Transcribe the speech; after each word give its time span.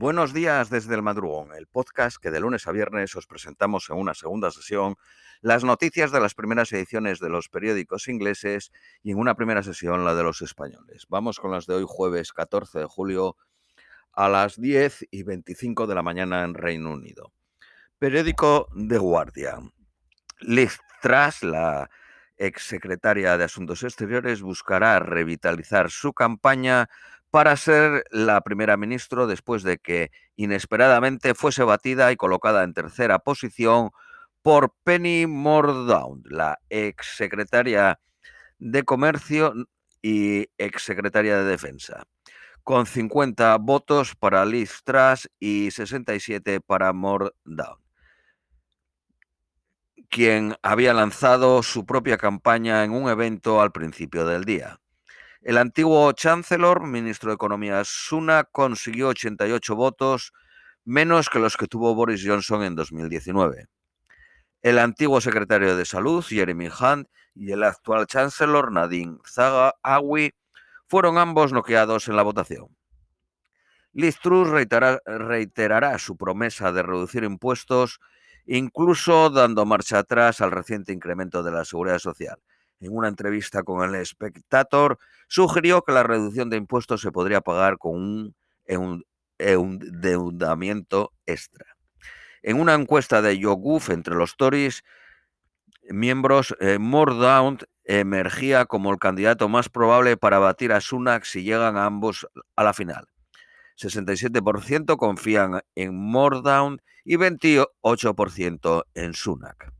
Buenos 0.00 0.32
días 0.32 0.70
desde 0.70 0.94
el 0.94 1.02
madrugón, 1.02 1.52
el 1.52 1.66
podcast 1.66 2.16
que 2.16 2.30
de 2.30 2.40
lunes 2.40 2.66
a 2.66 2.72
viernes 2.72 3.14
os 3.16 3.26
presentamos 3.26 3.90
en 3.90 3.98
una 3.98 4.14
segunda 4.14 4.50
sesión 4.50 4.96
las 5.42 5.62
noticias 5.62 6.10
de 6.10 6.20
las 6.20 6.32
primeras 6.32 6.72
ediciones 6.72 7.20
de 7.20 7.28
los 7.28 7.50
periódicos 7.50 8.08
ingleses 8.08 8.72
y 9.02 9.10
en 9.10 9.18
una 9.18 9.34
primera 9.34 9.62
sesión 9.62 10.06
la 10.06 10.14
de 10.14 10.22
los 10.22 10.40
españoles. 10.40 11.04
Vamos 11.10 11.38
con 11.38 11.50
las 11.50 11.66
de 11.66 11.74
hoy 11.74 11.84
jueves 11.86 12.32
14 12.32 12.78
de 12.78 12.86
julio 12.86 13.36
a 14.14 14.30
las 14.30 14.58
10 14.58 15.08
y 15.10 15.22
25 15.22 15.86
de 15.86 15.94
la 15.94 16.02
mañana 16.02 16.44
en 16.44 16.54
Reino 16.54 16.92
Unido. 16.92 17.34
Periódico 17.98 18.68
The 18.74 18.96
Guardian. 18.96 19.70
Liz 20.40 20.78
Truss, 21.02 21.42
la 21.42 21.90
exsecretaria 22.38 23.36
de 23.36 23.44
Asuntos 23.44 23.82
Exteriores, 23.82 24.40
buscará 24.40 24.98
revitalizar 24.98 25.90
su 25.90 26.14
campaña 26.14 26.88
para 27.30 27.56
ser 27.56 28.04
la 28.10 28.40
primera 28.40 28.76
ministra 28.76 29.26
después 29.26 29.62
de 29.62 29.78
que 29.78 30.10
inesperadamente 30.36 31.34
fuese 31.34 31.62
batida 31.62 32.10
y 32.12 32.16
colocada 32.16 32.64
en 32.64 32.74
tercera 32.74 33.20
posición 33.20 33.90
por 34.42 34.74
Penny 34.84 35.26
Mordaunt, 35.26 36.26
la 36.26 36.58
exsecretaria 36.68 38.00
de 38.58 38.82
Comercio 38.84 39.54
y 40.02 40.48
exsecretaria 40.58 41.38
de 41.38 41.44
Defensa, 41.44 42.04
con 42.64 42.86
50 42.86 43.56
votos 43.58 44.16
para 44.16 44.44
Liz 44.44 44.80
Truss 44.84 45.30
y 45.38 45.70
67 45.70 46.60
para 46.60 46.92
Mordaunt, 46.92 47.80
quien 50.08 50.56
había 50.62 50.94
lanzado 50.94 51.62
su 51.62 51.86
propia 51.86 52.18
campaña 52.18 52.82
en 52.82 52.92
un 52.92 53.08
evento 53.08 53.60
al 53.60 53.70
principio 53.70 54.26
del 54.26 54.44
día. 54.44 54.79
El 55.42 55.56
antiguo 55.56 56.12
Chancellor, 56.12 56.86
ministro 56.86 57.30
de 57.30 57.36
Economía 57.36 57.80
Suna, 57.86 58.44
consiguió 58.44 59.08
88 59.08 59.74
votos, 59.74 60.34
menos 60.84 61.30
que 61.30 61.38
los 61.38 61.56
que 61.56 61.66
tuvo 61.66 61.94
Boris 61.94 62.22
Johnson 62.22 62.62
en 62.62 62.74
2019. 62.74 63.64
El 64.60 64.78
antiguo 64.78 65.18
secretario 65.22 65.76
de 65.76 65.86
Salud, 65.86 66.22
Jeremy 66.22 66.68
Hunt, 66.68 67.08
y 67.34 67.52
el 67.52 67.62
actual 67.62 68.06
Chancellor, 68.06 68.70
Nadine 68.70 69.16
Zahawi, 69.26 70.34
fueron 70.86 71.16
ambos 71.16 71.54
noqueados 71.54 72.08
en 72.08 72.16
la 72.16 72.22
votación. 72.22 72.76
Liz 73.94 74.18
Truss 74.22 74.50
reiterará 74.50 75.98
su 75.98 76.18
promesa 76.18 76.70
de 76.70 76.82
reducir 76.82 77.24
impuestos, 77.24 77.98
incluso 78.44 79.30
dando 79.30 79.64
marcha 79.64 80.00
atrás 80.00 80.42
al 80.42 80.50
reciente 80.50 80.92
incremento 80.92 81.42
de 81.42 81.50
la 81.50 81.64
seguridad 81.64 81.98
social 81.98 82.38
en 82.80 82.96
una 82.96 83.08
entrevista 83.08 83.62
con 83.62 83.94
el 83.94 84.04
Spectator, 84.04 84.98
sugirió 85.28 85.82
que 85.82 85.92
la 85.92 86.02
reducción 86.02 86.50
de 86.50 86.56
impuestos 86.56 87.00
se 87.00 87.12
podría 87.12 87.40
pagar 87.40 87.78
con 87.78 88.34
un 88.66 89.04
endeudamiento 89.38 91.12
extra. 91.26 91.66
En 92.42 92.60
una 92.60 92.74
encuesta 92.74 93.22
de 93.22 93.38
YouGov 93.38 93.90
entre 93.90 94.14
los 94.14 94.36
Tories, 94.36 94.82
miembros, 95.90 96.54
eh, 96.60 96.78
Mordaunt 96.78 97.64
emergía 97.84 98.66
como 98.66 98.92
el 98.92 98.98
candidato 98.98 99.48
más 99.48 99.68
probable 99.68 100.16
para 100.16 100.38
batir 100.38 100.72
a 100.72 100.80
Sunak 100.80 101.24
si 101.24 101.42
llegan 101.42 101.76
ambos 101.76 102.26
a 102.56 102.64
la 102.64 102.72
final. 102.72 103.08
67% 103.76 104.96
confían 104.96 105.62
en 105.74 105.96
Mordaunt 105.96 106.82
y 107.04 107.16
28% 107.16 108.84
en 108.94 109.14
Sunak. 109.14 109.79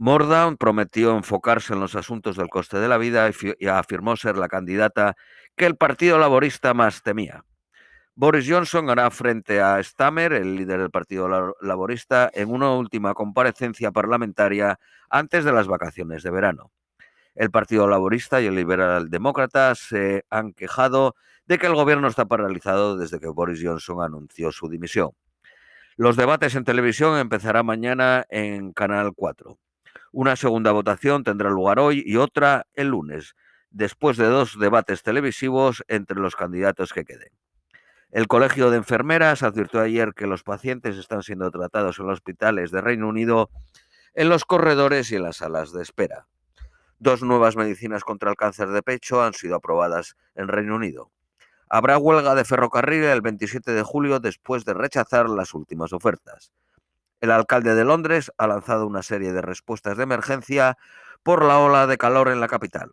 Mordaunt 0.00 0.58
prometió 0.58 1.16
enfocarse 1.16 1.72
en 1.72 1.80
los 1.80 1.96
asuntos 1.96 2.36
del 2.36 2.48
coste 2.48 2.78
de 2.78 2.86
la 2.86 2.98
vida 2.98 3.28
y 3.58 3.66
afirmó 3.66 4.16
ser 4.16 4.36
la 4.36 4.48
candidata 4.48 5.16
que 5.56 5.66
el 5.66 5.76
Partido 5.76 6.18
Laborista 6.18 6.72
más 6.72 7.02
temía. 7.02 7.44
Boris 8.14 8.46
Johnson 8.48 8.90
hará 8.90 9.10
frente 9.10 9.60
a 9.60 9.82
Stammer, 9.82 10.32
el 10.32 10.54
líder 10.54 10.80
del 10.80 10.90
Partido 10.90 11.54
Laborista, 11.60 12.30
en 12.32 12.50
una 12.50 12.72
última 12.72 13.14
comparecencia 13.14 13.90
parlamentaria 13.90 14.78
antes 15.10 15.44
de 15.44 15.52
las 15.52 15.66
vacaciones 15.66 16.22
de 16.22 16.30
verano. 16.30 16.72
El 17.34 17.50
Partido 17.50 17.88
Laborista 17.88 18.40
y 18.40 18.46
el 18.46 18.54
Liberal 18.54 19.10
Demócrata 19.10 19.74
se 19.74 20.24
han 20.30 20.52
quejado 20.52 21.16
de 21.46 21.58
que 21.58 21.66
el 21.66 21.74
gobierno 21.74 22.06
está 22.08 22.24
paralizado 22.24 22.96
desde 22.96 23.18
que 23.18 23.28
Boris 23.28 23.60
Johnson 23.62 24.02
anunció 24.02 24.52
su 24.52 24.68
dimisión. 24.68 25.10
Los 25.96 26.16
debates 26.16 26.54
en 26.54 26.64
televisión 26.64 27.18
empezarán 27.18 27.66
mañana 27.66 28.24
en 28.30 28.72
Canal 28.72 29.12
4. 29.14 29.58
Una 30.12 30.36
segunda 30.36 30.72
votación 30.72 31.24
tendrá 31.24 31.50
lugar 31.50 31.78
hoy 31.78 32.02
y 32.04 32.16
otra 32.16 32.66
el 32.74 32.88
lunes, 32.88 33.34
después 33.70 34.16
de 34.16 34.26
dos 34.26 34.58
debates 34.58 35.02
televisivos 35.02 35.84
entre 35.88 36.18
los 36.18 36.36
candidatos 36.36 36.92
que 36.92 37.04
queden. 37.04 37.30
El 38.10 38.26
Colegio 38.26 38.70
de 38.70 38.78
Enfermeras 38.78 39.42
advirtió 39.42 39.80
ayer 39.80 40.14
que 40.14 40.26
los 40.26 40.42
pacientes 40.42 40.96
están 40.96 41.22
siendo 41.22 41.50
tratados 41.50 41.98
en 41.98 42.06
los 42.06 42.14
hospitales 42.14 42.70
de 42.70 42.80
Reino 42.80 43.06
Unido 43.06 43.50
en 44.14 44.30
los 44.30 44.44
corredores 44.44 45.12
y 45.12 45.16
en 45.16 45.24
las 45.24 45.36
salas 45.36 45.72
de 45.72 45.82
espera. 45.82 46.26
Dos 46.98 47.22
nuevas 47.22 47.54
medicinas 47.54 48.04
contra 48.04 48.30
el 48.30 48.36
cáncer 48.36 48.68
de 48.68 48.82
pecho 48.82 49.22
han 49.22 49.34
sido 49.34 49.56
aprobadas 49.56 50.16
en 50.34 50.48
Reino 50.48 50.74
Unido. 50.74 51.10
Habrá 51.68 51.98
huelga 51.98 52.34
de 52.34 52.46
ferrocarril 52.46 53.04
el 53.04 53.20
27 53.20 53.72
de 53.72 53.82
julio 53.82 54.20
después 54.20 54.64
de 54.64 54.72
rechazar 54.72 55.28
las 55.28 55.52
últimas 55.52 55.92
ofertas. 55.92 56.50
El 57.20 57.32
alcalde 57.32 57.74
de 57.74 57.84
Londres 57.84 58.30
ha 58.38 58.46
lanzado 58.46 58.86
una 58.86 59.02
serie 59.02 59.32
de 59.32 59.42
respuestas 59.42 59.96
de 59.96 60.04
emergencia 60.04 60.76
por 61.24 61.44
la 61.44 61.58
ola 61.58 61.88
de 61.88 61.98
calor 61.98 62.28
en 62.28 62.40
la 62.40 62.46
capital. 62.46 62.92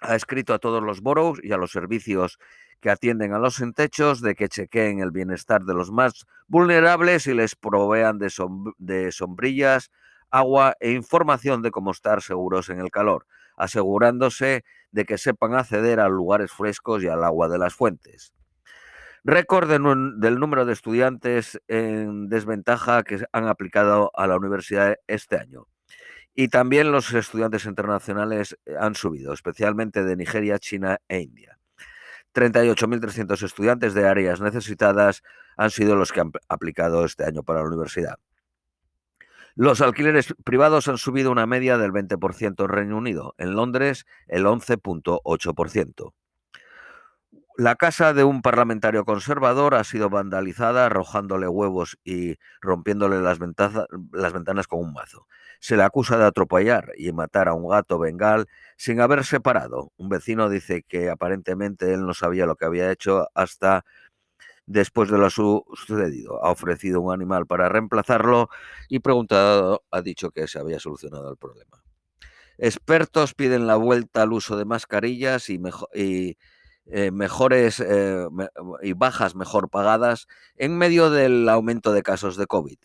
Ha 0.00 0.16
escrito 0.16 0.54
a 0.54 0.58
todos 0.58 0.82
los 0.82 1.00
boroughs 1.00 1.40
y 1.42 1.52
a 1.52 1.56
los 1.56 1.70
servicios 1.70 2.38
que 2.80 2.90
atienden 2.90 3.32
a 3.32 3.38
los 3.38 3.60
entechos 3.60 4.20
de 4.20 4.34
que 4.34 4.48
chequeen 4.48 4.98
el 4.98 5.12
bienestar 5.12 5.62
de 5.62 5.72
los 5.72 5.92
más 5.92 6.26
vulnerables 6.48 7.28
y 7.28 7.34
les 7.34 7.54
provean 7.54 8.18
de 8.18 9.12
sombrillas, 9.12 9.90
agua 10.30 10.74
e 10.80 10.90
información 10.90 11.62
de 11.62 11.70
cómo 11.70 11.92
estar 11.92 12.22
seguros 12.22 12.68
en 12.70 12.80
el 12.80 12.90
calor, 12.90 13.26
asegurándose 13.56 14.64
de 14.90 15.04
que 15.04 15.16
sepan 15.16 15.54
acceder 15.54 16.00
a 16.00 16.08
lugares 16.08 16.50
frescos 16.50 17.04
y 17.04 17.06
al 17.06 17.22
agua 17.22 17.48
de 17.48 17.58
las 17.58 17.72
fuentes. 17.72 18.34
Récord 19.26 19.70
del 19.70 20.38
número 20.38 20.66
de 20.66 20.74
estudiantes 20.74 21.58
en 21.66 22.28
desventaja 22.28 23.02
que 23.04 23.24
han 23.32 23.48
aplicado 23.48 24.10
a 24.14 24.26
la 24.26 24.36
universidad 24.36 24.96
este 25.06 25.38
año. 25.38 25.66
Y 26.34 26.48
también 26.48 26.92
los 26.92 27.10
estudiantes 27.14 27.64
internacionales 27.64 28.58
eh, 28.66 28.74
han 28.78 28.94
subido, 28.94 29.32
especialmente 29.32 30.04
de 30.04 30.16
Nigeria, 30.16 30.58
China 30.58 30.98
e 31.08 31.20
India. 31.20 31.58
38.300 32.34 33.42
estudiantes 33.42 33.94
de 33.94 34.06
áreas 34.06 34.42
necesitadas 34.42 35.22
han 35.56 35.70
sido 35.70 35.96
los 35.96 36.12
que 36.12 36.20
han 36.20 36.32
aplicado 36.48 37.06
este 37.06 37.24
año 37.24 37.44
para 37.44 37.60
la 37.60 37.68
universidad. 37.68 38.18
Los 39.54 39.80
alquileres 39.80 40.34
privados 40.44 40.88
han 40.88 40.98
subido 40.98 41.30
una 41.30 41.46
media 41.46 41.78
del 41.78 41.92
20% 41.92 42.62
en 42.62 42.68
Reino 42.68 42.98
Unido, 42.98 43.34
en 43.38 43.54
Londres 43.54 44.04
el 44.26 44.44
11.8%. 44.44 46.12
La 47.56 47.76
casa 47.76 48.12
de 48.14 48.24
un 48.24 48.42
parlamentario 48.42 49.04
conservador 49.04 49.76
ha 49.76 49.84
sido 49.84 50.10
vandalizada 50.10 50.86
arrojándole 50.86 51.46
huevos 51.46 51.96
y 52.02 52.36
rompiéndole 52.60 53.20
las, 53.22 53.38
ventanas 53.38 54.66
con 54.66 54.80
un 54.80 54.92
mazo. 54.92 55.28
Se 55.60 55.76
le 55.76 55.84
acusa 55.84 56.18
de 56.18 56.24
atropellar 56.24 56.90
y 56.96 57.12
matar 57.12 57.46
a 57.46 57.54
un 57.54 57.68
gato 57.68 58.00
bengal 58.00 58.48
sin 58.76 59.00
haber 59.00 59.24
separado. 59.24 59.92
Un 59.96 60.08
vecino 60.08 60.48
dice 60.48 60.82
que 60.82 61.10
aparentemente 61.10 61.94
él 61.94 62.04
no 62.04 62.12
sabía 62.12 62.44
lo 62.44 62.56
que 62.56 62.64
había 62.64 62.90
hecho 62.90 63.28
hasta 63.34 63.84
después 64.66 65.08
de 65.08 65.18
lo 65.18 65.30
sucedido. 65.30 66.44
Ha 66.44 66.50
ofrecido 66.50 67.00
un 67.02 67.14
animal 67.14 67.46
para 67.46 67.68
reemplazarlo 67.68 68.48
y 68.88 68.98
preguntado 68.98 69.84
ha 69.92 70.02
dicho 70.02 70.32
que 70.32 70.48
se 70.48 70.58
había 70.58 70.80
solucionado 70.80 71.30
el 71.30 71.36
problema. 71.36 71.84
Expertos 72.58 73.32
piden 73.34 73.68
la 73.68 73.76
vuelta 73.76 74.22
al 74.22 74.32
uso 74.32 74.56
de 74.56 74.64
mascarillas 74.64 75.50
y, 75.50 75.60
mejor, 75.60 75.88
y 75.94 76.36
eh, 76.86 77.10
mejores 77.10 77.80
eh, 77.80 78.26
y 78.82 78.92
bajas 78.92 79.34
mejor 79.34 79.70
pagadas 79.70 80.26
en 80.56 80.76
medio 80.76 81.10
del 81.10 81.48
aumento 81.48 81.92
de 81.92 82.02
casos 82.02 82.36
de 82.36 82.46
COVID 82.46 82.78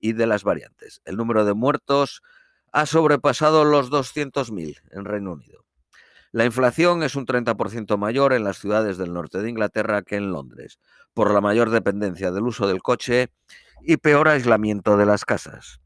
y 0.00 0.12
de 0.12 0.26
las 0.26 0.44
variantes. 0.44 1.00
El 1.04 1.16
número 1.16 1.44
de 1.44 1.54
muertos 1.54 2.22
ha 2.72 2.86
sobrepasado 2.86 3.64
los 3.64 3.90
200.000 3.90 4.80
en 4.90 5.04
Reino 5.04 5.32
Unido. 5.32 5.64
La 6.32 6.44
inflación 6.44 7.04
es 7.04 7.14
un 7.14 7.26
30% 7.26 7.96
mayor 7.96 8.32
en 8.32 8.42
las 8.42 8.58
ciudades 8.58 8.98
del 8.98 9.12
norte 9.12 9.40
de 9.40 9.48
Inglaterra 9.48 10.02
que 10.02 10.16
en 10.16 10.32
Londres, 10.32 10.80
por 11.14 11.32
la 11.32 11.40
mayor 11.40 11.70
dependencia 11.70 12.32
del 12.32 12.42
uso 12.42 12.66
del 12.66 12.82
coche 12.82 13.30
y 13.82 13.98
peor 13.98 14.28
aislamiento 14.28 14.96
de 14.96 15.06
las 15.06 15.24
casas. 15.24 15.80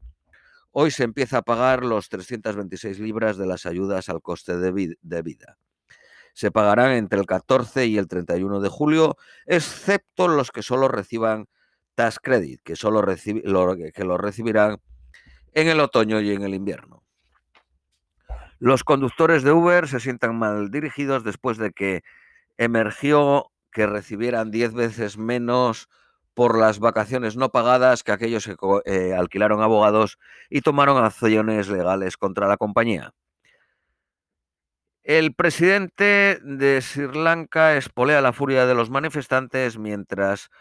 Hoy 0.71 0.89
se 0.89 1.03
empieza 1.03 1.37
a 1.37 1.41
pagar 1.43 1.85
los 1.85 2.09
326 2.09 2.99
libras 2.99 3.37
de 3.37 3.45
las 3.45 3.67
ayudas 3.67 4.09
al 4.09 4.23
coste 4.23 4.57
de, 4.57 4.71
vida 4.71 5.57
se 6.33 6.51
pagarán 6.51 6.91
entre 6.91 7.19
el 7.19 7.25
14 7.25 7.85
y 7.87 7.97
el 7.97 8.07
31 8.07 8.59
de 8.59 8.69
julio, 8.69 9.17
excepto 9.45 10.27
los 10.27 10.51
que 10.51 10.63
solo 10.63 10.87
reciban 10.87 11.47
tax 11.95 12.19
credit, 12.19 12.61
que 12.63 12.75
solo 12.75 13.01
lo, 13.01 13.75
que 13.75 14.03
recibirán 14.17 14.77
en 15.53 15.67
el 15.67 15.79
otoño 15.79 16.21
y 16.21 16.31
en 16.31 16.43
el 16.43 16.53
invierno. 16.53 17.03
Los 18.59 18.83
conductores 18.83 19.43
de 19.43 19.51
Uber 19.51 19.87
se 19.87 19.99
sientan 19.99 20.37
mal 20.37 20.69
dirigidos 20.69 21.23
después 21.23 21.57
de 21.57 21.71
que 21.71 22.03
emergió 22.57 23.51
que 23.71 23.87
recibieran 23.87 24.51
10 24.51 24.73
veces 24.73 25.17
menos 25.17 25.89
por 26.33 26.57
las 26.57 26.79
vacaciones 26.79 27.35
no 27.35 27.49
pagadas 27.49 28.03
que 28.03 28.11
aquellos 28.11 28.45
que 28.45 28.55
eh, 28.85 29.13
alquilaron 29.13 29.61
abogados 29.61 30.17
y 30.49 30.61
tomaron 30.61 31.03
acciones 31.03 31.67
legales 31.67 32.17
contra 32.17 32.47
la 32.47 32.57
compañía. 32.57 33.13
El 35.09 35.33
presidente 35.33 36.37
de 36.43 36.79
Sri 36.83 37.11
Lanka 37.11 37.75
espolea 37.75 38.21
la 38.21 38.31
furia 38.31 38.67
de 38.67 38.75
los 38.75 38.91
manifestantes 38.91 39.79
mientras 39.79 40.51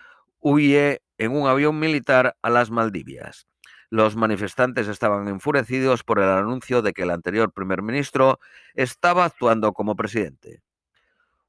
huye 0.40 1.02
en 1.18 1.32
un 1.32 1.46
avión 1.46 1.78
militar 1.78 2.34
a 2.40 2.48
las 2.48 2.70
Maldivias. 2.70 3.46
Los 3.90 4.16
manifestantes 4.16 4.88
estaban 4.88 5.28
enfurecidos 5.28 6.02
por 6.02 6.18
el 6.18 6.30
anuncio 6.30 6.80
de 6.80 6.94
que 6.94 7.02
el 7.02 7.10
anterior 7.10 7.52
primer 7.52 7.82
ministro 7.82 8.40
estaba 8.72 9.26
actuando 9.26 9.74
como 9.74 9.96
presidente. 9.96 10.62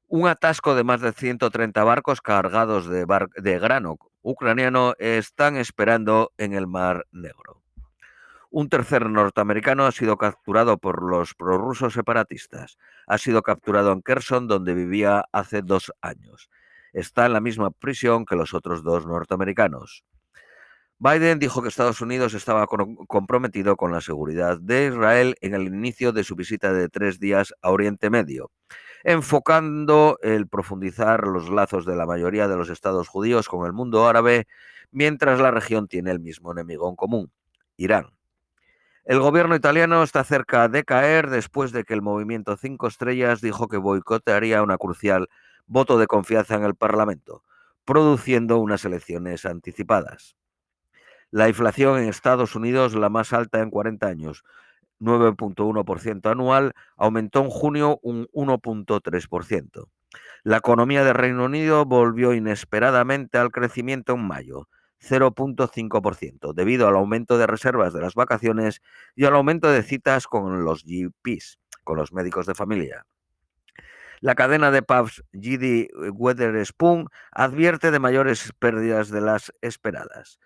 Un 0.06 0.28
atasco 0.28 0.74
de 0.74 0.84
más 0.84 1.00
de 1.00 1.12
130 1.12 1.82
barcos 1.82 2.20
cargados 2.20 2.86
de, 2.86 3.06
de 3.36 3.58
grano 3.58 3.96
ucraniano 4.20 4.92
están 4.98 5.56
esperando 5.56 6.34
en 6.36 6.52
el 6.52 6.66
Mar 6.66 7.06
Negro. 7.12 7.59
Un 8.52 8.68
tercer 8.68 9.08
norteamericano 9.08 9.86
ha 9.86 9.92
sido 9.92 10.16
capturado 10.16 10.76
por 10.78 11.08
los 11.08 11.34
prorrusos 11.34 11.94
separatistas. 11.94 12.78
Ha 13.06 13.16
sido 13.16 13.42
capturado 13.42 13.92
en 13.92 14.02
Kherson, 14.02 14.48
donde 14.48 14.74
vivía 14.74 15.24
hace 15.30 15.62
dos 15.62 15.92
años. 16.00 16.50
Está 16.92 17.26
en 17.26 17.32
la 17.32 17.40
misma 17.40 17.70
prisión 17.70 18.24
que 18.26 18.34
los 18.34 18.52
otros 18.52 18.82
dos 18.82 19.06
norteamericanos. 19.06 20.04
Biden 20.98 21.38
dijo 21.38 21.62
que 21.62 21.68
Estados 21.68 22.00
Unidos 22.00 22.34
estaba 22.34 22.66
comprometido 22.66 23.76
con 23.76 23.92
la 23.92 24.00
seguridad 24.00 24.58
de 24.60 24.88
Israel 24.88 25.36
en 25.40 25.54
el 25.54 25.68
inicio 25.68 26.12
de 26.12 26.24
su 26.24 26.34
visita 26.34 26.72
de 26.72 26.88
tres 26.88 27.20
días 27.20 27.54
a 27.62 27.70
Oriente 27.70 28.10
Medio 28.10 28.50
enfocando 29.04 30.18
el 30.22 30.46
profundizar 30.48 31.26
los 31.26 31.48
lazos 31.48 31.86
de 31.86 31.96
la 31.96 32.06
mayoría 32.06 32.48
de 32.48 32.56
los 32.56 32.68
estados 32.68 33.08
judíos 33.08 33.48
con 33.48 33.66
el 33.66 33.72
mundo 33.72 34.06
árabe, 34.06 34.46
mientras 34.90 35.40
la 35.40 35.50
región 35.50 35.88
tiene 35.88 36.10
el 36.10 36.20
mismo 36.20 36.52
enemigo 36.52 36.88
en 36.88 36.96
común, 36.96 37.32
Irán. 37.76 38.19
El 39.10 39.18
gobierno 39.18 39.56
italiano 39.56 40.04
está 40.04 40.22
cerca 40.22 40.68
de 40.68 40.84
caer 40.84 41.30
después 41.30 41.72
de 41.72 41.82
que 41.82 41.94
el 41.94 42.00
movimiento 42.00 42.56
Cinco 42.56 42.86
Estrellas 42.86 43.40
dijo 43.40 43.66
que 43.66 43.76
boicotearía 43.76 44.62
una 44.62 44.78
crucial 44.78 45.26
voto 45.66 45.98
de 45.98 46.06
confianza 46.06 46.54
en 46.54 46.62
el 46.62 46.76
Parlamento, 46.76 47.42
produciendo 47.84 48.58
unas 48.58 48.84
elecciones 48.84 49.46
anticipadas. 49.46 50.36
La 51.32 51.48
inflación 51.48 51.98
en 51.98 52.08
Estados 52.08 52.54
Unidos, 52.54 52.94
la 52.94 53.08
más 53.08 53.32
alta 53.32 53.58
en 53.58 53.70
40 53.70 54.06
años, 54.06 54.44
9.1% 55.00 56.30
anual, 56.30 56.74
aumentó 56.96 57.40
en 57.40 57.50
junio 57.50 57.98
un 58.04 58.28
1.3%. 58.28 59.88
La 60.44 60.58
economía 60.58 61.02
de 61.02 61.14
Reino 61.14 61.46
Unido 61.46 61.84
volvió 61.84 62.32
inesperadamente 62.32 63.38
al 63.38 63.50
crecimiento 63.50 64.12
en 64.12 64.24
mayo, 64.24 64.68
0.5%, 65.02 66.52
debido 66.54 66.88
al 66.88 66.96
aumento 66.96 67.38
de 67.38 67.46
reservas 67.46 67.92
de 67.92 68.00
las 68.00 68.14
vacaciones 68.14 68.82
y 69.16 69.24
al 69.24 69.34
aumento 69.34 69.70
de 69.70 69.82
citas 69.82 70.26
con 70.26 70.64
los 70.64 70.84
GPs, 70.84 71.58
con 71.84 71.96
los 71.96 72.12
médicos 72.12 72.46
de 72.46 72.54
familia. 72.54 73.06
La 74.20 74.34
cadena 74.34 74.70
de 74.70 74.82
pubs 74.82 75.24
GD 75.32 75.88
Weatherspoon 76.12 77.08
advierte 77.32 77.90
de 77.90 77.98
mayores 77.98 78.52
pérdidas 78.58 79.08
de 79.08 79.22
las 79.22 79.52
esperadas. 79.62 80.38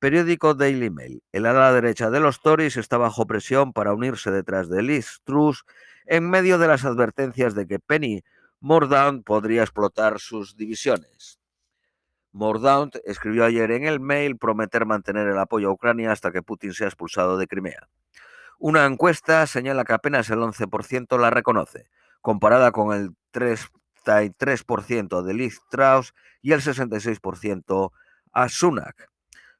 Periódico 0.00 0.54
Daily 0.54 0.90
Mail. 0.90 1.22
El 1.30 1.46
ala 1.46 1.72
derecha 1.72 2.10
de 2.10 2.20
los 2.20 2.40
Tories 2.40 2.76
está 2.76 2.96
bajo 2.96 3.26
presión 3.26 3.72
para 3.72 3.92
unirse 3.92 4.30
detrás 4.30 4.68
de 4.68 4.82
Liz 4.82 5.20
Truss 5.24 5.64
en 6.06 6.28
medio 6.28 6.58
de 6.58 6.66
las 6.66 6.84
advertencias 6.84 7.54
de 7.54 7.66
que 7.68 7.78
Penny 7.78 8.24
Mordaunt 8.60 9.24
podría 9.24 9.62
explotar 9.62 10.18
sus 10.18 10.56
divisiones. 10.56 11.39
Mordaunt 12.32 12.96
escribió 13.04 13.44
ayer 13.44 13.70
en 13.72 13.84
el 13.84 14.00
mail 14.00 14.36
prometer 14.36 14.86
mantener 14.86 15.26
el 15.28 15.38
apoyo 15.38 15.68
a 15.68 15.72
Ucrania 15.72 16.12
hasta 16.12 16.30
que 16.30 16.42
Putin 16.42 16.72
sea 16.72 16.86
expulsado 16.86 17.36
de 17.36 17.46
Crimea. 17.46 17.88
Una 18.58 18.84
encuesta 18.84 19.46
señala 19.46 19.84
que 19.84 19.94
apenas 19.94 20.28
el 20.30 20.38
11% 20.38 21.18
la 21.18 21.30
reconoce, 21.30 21.88
comparada 22.20 22.72
con 22.72 22.94
el 22.94 23.16
33% 23.32 25.22
de 25.22 25.34
Liz 25.34 25.60
Truss 25.70 26.12
y 26.42 26.52
el 26.52 26.60
66% 26.60 27.90
a 28.32 28.48
Sunak. 28.48 29.08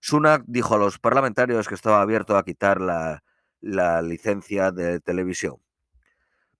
Sunak 0.00 0.44
dijo 0.46 0.74
a 0.74 0.78
los 0.78 0.98
parlamentarios 0.98 1.68
que 1.68 1.74
estaba 1.74 2.00
abierto 2.00 2.36
a 2.36 2.44
quitar 2.44 2.80
la, 2.80 3.22
licencia 4.02 4.70
de 4.70 5.00
televisión. 5.00 5.56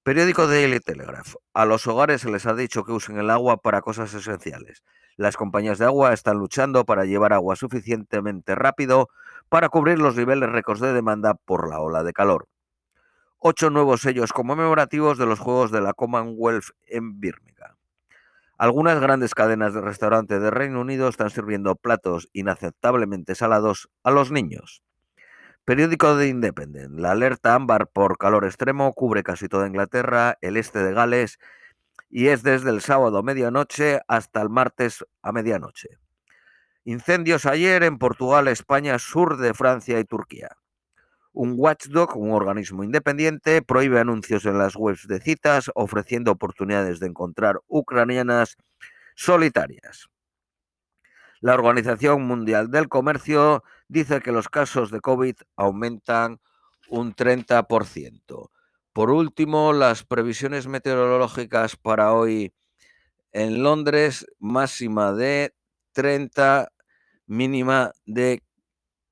Periódico 0.03 0.47
Daily 0.47 0.81
Telegraph. 0.81 1.35
A 1.55 1.65
los 1.65 1.87
hogares 1.87 2.23
se 2.23 2.31
les 2.31 2.47
ha 2.47 2.55
dicho 2.55 2.85
que 2.85 2.93
usen 2.93 3.19
el 3.19 3.31
agua 3.31 3.59
para 3.59 3.81
cosas 3.81 4.13
esenciales. 4.13 4.83
Las 5.17 5.37
compañías 5.37 5.79
de 5.79 5.85
agua 5.85 6.13
están 6.13 6.39
luchando 6.39 6.85
para 6.85 7.05
llevar 7.05 7.33
agua 7.33 7.57
suficientemente 7.57 8.55
rápido 8.55 9.09
para 9.49 9.69
cubrir 9.69 9.99
los 9.99 10.17
niveles 10.17 10.51
récords 10.51 10.81
de 10.81 10.93
demanda 10.93 11.35
por 11.35 11.69
la 11.69 11.81
ola 11.81 12.03
de 12.03 12.13
calor. 12.13 12.47
Ocho 13.39 13.71
nuevos 13.71 14.03
sellos 14.03 14.33
conmemorativos 14.33 15.19
de 15.19 15.27
los 15.27 15.39
Juegos 15.39 15.71
de 15.71 15.81
la 15.81 15.95
Commonwealth 15.95 16.71
en 16.87 17.21
Birmingham. 17.21 17.77
Algunas 18.59 19.01
grandes 19.01 19.35
cadenas 19.35 19.73
de 19.73 19.81
restaurantes 19.81 20.43
de 20.43 20.51
Reino 20.51 20.83
Unido 20.83 21.09
están 21.09 21.31
sirviendo 21.31 21.77
platos 21.77 22.29
inaceptablemente 22.35 23.35
salados 23.35 23.89
a 24.03 24.11
los 24.11 24.31
niños. 24.31 24.83
Periódico 25.65 26.17
de 26.17 26.29
Independent. 26.29 26.99
La 26.99 27.13
alerta 27.13 27.55
ámbar 27.55 27.87
por 27.87 28.19
calor 28.19 28.45
extremo 28.45 28.93
cubre 28.93 29.23
casi 29.23 29.49
toda 29.49 29.67
Inglaterra, 29.67 30.37
el 30.43 30.59
este 30.59 30.81
de 30.81 30.93
Gales 30.93 31.39
y 32.11 32.29
es 32.29 32.43
desde 32.43 32.71
el 32.71 32.81
sábado 32.81 33.19
a 33.19 33.23
medianoche 33.23 34.01
hasta 34.09 34.43
el 34.43 34.51
martes 34.51 35.05
a 35.23 35.33
medianoche. 35.33 35.89
Incendios 36.85 37.47
ayer 37.47 37.85
en 37.85 37.99
Portugal, 37.99 38.49
España, 38.49 38.99
sur 38.99 39.37
de 39.37 39.55
Francia 39.55 40.01
y 40.01 40.05
Turquía. 40.05 40.57
Un 41.33 41.55
watchdog, 41.57 42.17
un 42.17 42.33
organismo 42.33 42.83
independiente, 42.83 43.63
prohíbe 43.63 44.01
anuncios 44.01 44.45
en 44.45 44.59
las 44.59 44.75
webs 44.75 45.07
de 45.07 45.21
citas, 45.21 45.71
ofreciendo 45.75 46.33
oportunidades 46.33 46.99
de 46.99 47.07
encontrar 47.07 47.61
ucranianas 47.69 48.57
solitarias. 49.15 50.09
La 51.41 51.55
Organización 51.55 52.27
Mundial 52.27 52.71
del 52.71 52.89
Comercio 52.89 53.63
dice 53.89 54.21
que 54.21 54.33
los 54.33 54.49
casos 54.49 54.91
de 54.91 55.01
COVID 55.01 55.37
aumentan 55.57 56.41
un 56.89 57.15
30%. 57.15 58.51
Por 58.93 59.11
último, 59.11 59.73
las 59.73 60.05
previsiones 60.05 60.67
meteorológicas 60.67 61.77
para 61.77 62.13
hoy 62.13 62.53
en 63.33 63.63
Londres, 63.63 64.27
máxima 64.39 65.13
de 65.13 65.55
30, 65.93 66.73
mínima 67.27 67.93
de 68.05 68.43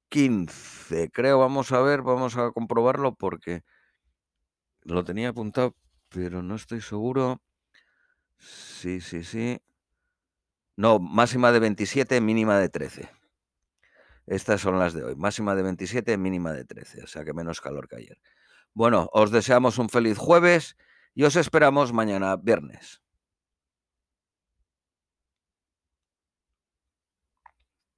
15, 0.08 1.10
creo. 1.10 1.38
Vamos 1.38 1.72
a 1.72 1.80
ver, 1.80 2.02
vamos 2.02 2.36
a 2.36 2.50
comprobarlo 2.50 3.14
porque 3.14 3.62
lo 4.82 5.04
tenía 5.04 5.28
apuntado, 5.28 5.76
pero 6.08 6.42
no 6.42 6.56
estoy 6.56 6.80
seguro. 6.80 7.40
Sí, 8.38 9.00
sí, 9.00 9.22
sí. 9.22 9.60
No, 10.76 10.98
máxima 10.98 11.52
de 11.52 11.60
27, 11.60 12.20
mínima 12.20 12.58
de 12.58 12.68
13. 12.68 13.10
Estas 14.26 14.60
son 14.60 14.78
las 14.78 14.92
de 14.92 15.04
hoy. 15.04 15.16
Máxima 15.16 15.54
de 15.54 15.62
27, 15.62 16.16
mínima 16.18 16.52
de 16.52 16.64
13. 16.64 17.02
O 17.02 17.06
sea 17.06 17.24
que 17.24 17.32
menos 17.32 17.60
calor 17.60 17.88
que 17.88 17.96
ayer. 17.96 18.18
Bueno, 18.74 19.08
os 19.12 19.30
deseamos 19.30 19.78
un 19.78 19.88
feliz 19.88 20.18
jueves 20.18 20.76
y 21.14 21.24
os 21.24 21.36
esperamos 21.36 21.92
mañana 21.92 22.36
viernes. 22.36 23.02